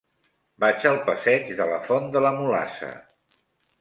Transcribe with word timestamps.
Vaig 0.63 0.87
al 0.93 0.97
passeig 1.11 1.53
de 1.61 1.69
la 1.73 1.77
Font 1.91 2.09
de 2.17 2.27
la 2.27 2.33
Mulassa. 2.41 2.91